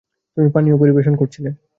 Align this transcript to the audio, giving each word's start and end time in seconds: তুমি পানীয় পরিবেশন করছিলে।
তুমি 0.37 0.47
পানীয় 0.55 0.75
পরিবেশন 0.77 1.13
করছিলে। 1.15 1.49